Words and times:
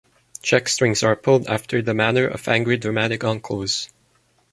Check-strings 0.41 1.03
are 1.03 1.15
pulled 1.15 1.45
after 1.45 1.79
the 1.83 1.93
manner 1.93 2.25
of 2.25 2.47
angry 2.47 2.75
dramatic 2.75 3.23
uncles. 3.23 3.87